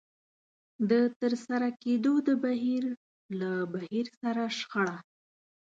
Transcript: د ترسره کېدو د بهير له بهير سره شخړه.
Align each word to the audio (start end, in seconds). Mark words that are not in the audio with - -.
د 0.89 0.91
ترسره 1.19 1.69
کېدو 1.83 2.13
د 2.27 2.29
بهير 2.43 2.83
له 3.39 3.51
بهير 3.73 4.05
سره 4.21 4.43
شخړه. 4.57 4.97